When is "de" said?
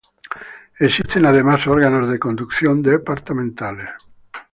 2.09-2.17